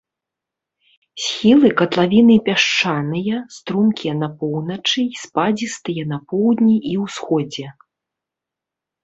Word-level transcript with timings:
Схілы 1.25 1.69
катлавіны 1.81 2.37
пясчаныя, 2.47 3.35
стромкія 3.57 4.13
на 4.23 4.29
поўначы 4.41 4.99
і 5.17 5.21
спадзістыя 5.25 6.09
на 6.15 6.21
поўдні 6.33 6.75
і 6.95 6.97
ўсходзе. 7.05 7.67